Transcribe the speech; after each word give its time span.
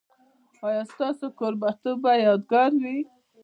ایا 0.65 0.83
ستاسو 0.91 1.25
کوربه 1.37 1.69
توب 1.81 1.97
به 2.03 2.11
یادګار 2.25 2.71
وي؟ 2.81 2.97